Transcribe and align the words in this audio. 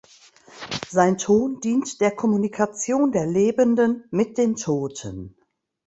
Sein 0.89 1.19
Ton 1.19 1.59
dient 1.59 2.01
der 2.01 2.09
Kommunikation 2.15 3.11
der 3.11 3.27
Lebenden 3.27 4.05
mit 4.09 4.39
den 4.39 4.55
Toten. 4.55 5.35